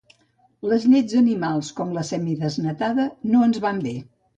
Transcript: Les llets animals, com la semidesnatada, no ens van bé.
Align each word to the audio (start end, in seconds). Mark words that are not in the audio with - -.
Les 0.71 0.87
llets 0.93 1.19
animals, 1.21 1.71
com 1.83 1.95
la 2.01 2.07
semidesnatada, 2.11 3.11
no 3.33 3.49
ens 3.51 3.67
van 3.69 3.89
bé. 3.91 4.01